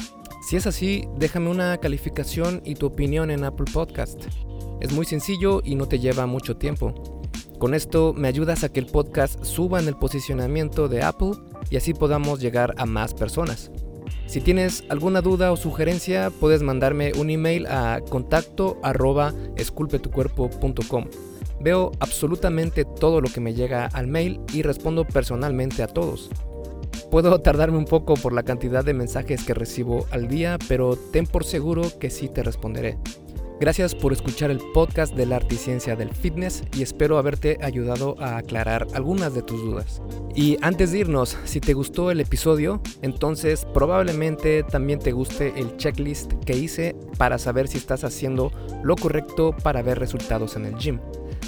Si 0.47 0.55
es 0.55 0.67
así, 0.67 1.09
déjame 1.17 1.49
una 1.49 1.79
calificación 1.79 2.61
y 2.63 2.75
tu 2.75 2.85
opinión 2.85 3.31
en 3.31 3.43
Apple 3.43 3.73
Podcast. 3.73 4.21
Es 4.83 4.93
muy 4.93 5.07
sencillo 5.07 5.63
y 5.65 5.77
no 5.77 5.89
te 5.89 6.01
lleva 6.01 6.27
mucho 6.27 6.59
tiempo. 6.59 6.93
Con 7.59 7.73
esto 7.73 8.13
me 8.13 8.29
ayudas 8.29 8.65
a 8.65 8.69
que 8.71 8.81
el 8.81 8.87
podcast 8.87 9.43
suba 9.47 9.81
en 9.81 9.89
el 9.89 9.97
posicionamiento 9.97 10.89
de 10.89 11.03
Apple 11.03 11.33
y 11.71 11.77
así 11.77 11.95
podamos 11.95 12.39
llegar 12.39 12.75
a 12.77 12.85
más 12.85 13.15
personas. 13.15 13.71
Si 14.27 14.43
tienes 14.43 14.85
alguna 14.91 15.23
duda 15.23 15.53
o 15.53 15.57
sugerencia, 15.57 16.29
puedes 16.39 16.61
mandarme 16.61 17.13
un 17.17 17.31
email 17.31 17.67
a 17.67 18.03
contacto. 18.11 18.79
Veo 21.65 21.93
absolutamente 21.99 22.85
todo 22.85 23.23
lo 23.23 23.31
que 23.31 23.41
me 23.41 23.55
llega 23.55 23.87
al 23.87 24.07
mail 24.07 24.39
y 24.53 24.61
respondo 24.61 25.07
personalmente 25.07 25.83
a 25.83 25.87
todos. 25.87 26.29
Puedo 27.11 27.41
tardarme 27.41 27.79
un 27.79 27.87
poco 27.87 28.15
por 28.15 28.35
la 28.35 28.43
cantidad 28.43 28.85
de 28.85 28.93
mensajes 28.93 29.45
que 29.45 29.55
recibo 29.55 30.05
al 30.11 30.29
día, 30.29 30.59
pero 30.69 30.95
ten 30.95 31.27
por 31.27 31.43
seguro 31.45 31.85
que 31.99 32.11
sí 32.11 32.29
te 32.29 32.43
responderé. 32.43 32.99
Gracias 33.61 33.95
por 33.95 34.13
escuchar 34.13 34.51
el 34.51 34.59
podcast 34.75 35.15
de 35.15 35.25
la 35.25 35.37
arte 35.37 35.55
y 35.55 35.59
ciencia 35.59 35.97
del 35.97 36.11
fitness 36.11 36.65
y 36.77 36.83
espero 36.83 37.17
haberte 37.17 37.57
ayudado 37.63 38.17
a 38.21 38.37
aclarar 38.37 38.87
algunas 38.93 39.33
de 39.33 39.41
tus 39.41 39.63
dudas. 39.63 40.03
Y 40.35 40.59
antes 40.61 40.93
de 40.93 40.99
irnos, 40.99 41.39
si 41.45 41.61
te 41.61 41.73
gustó 41.73 42.11
el 42.11 42.21
episodio, 42.21 42.83
entonces 43.01 43.65
probablemente 43.73 44.65
también 44.65 44.99
te 44.99 45.13
guste 45.13 45.55
el 45.57 45.79
checklist 45.79 46.33
que 46.45 46.59
hice 46.59 46.95
para 47.17 47.39
saber 47.39 47.69
si 47.69 47.79
estás 47.79 48.05
haciendo 48.05 48.53
lo 48.83 48.97
correcto 48.97 49.57
para 49.63 49.81
ver 49.81 49.99
resultados 49.99 50.57
en 50.57 50.67
el 50.67 50.77
gym. 50.77 50.99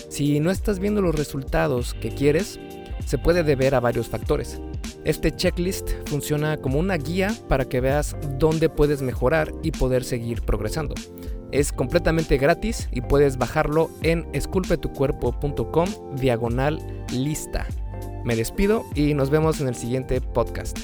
Si 0.08 0.40
no 0.40 0.50
estás 0.50 0.78
viendo 0.78 1.02
los 1.02 1.14
resultados 1.14 1.94
que 1.94 2.10
quieres, 2.10 2.58
se 3.04 3.18
puede 3.18 3.42
deber 3.42 3.74
a 3.74 3.80
varios 3.80 4.08
factores. 4.08 4.60
Este 5.04 5.34
checklist 5.34 5.90
funciona 6.06 6.56
como 6.56 6.78
una 6.78 6.96
guía 6.96 7.32
para 7.48 7.64
que 7.66 7.80
veas 7.80 8.16
dónde 8.38 8.68
puedes 8.68 9.02
mejorar 9.02 9.52
y 9.62 9.70
poder 9.70 10.02
seguir 10.02 10.42
progresando. 10.42 10.94
Es 11.52 11.72
completamente 11.72 12.38
gratis 12.38 12.88
y 12.90 13.02
puedes 13.02 13.38
bajarlo 13.38 13.88
en 14.02 14.26
esculpetucuerpo.com 14.32 15.88
diagonal 16.16 17.04
lista. 17.12 17.66
Me 18.24 18.34
despido 18.34 18.84
y 18.96 19.14
nos 19.14 19.30
vemos 19.30 19.60
en 19.60 19.68
el 19.68 19.76
siguiente 19.76 20.20
podcast. 20.20 20.76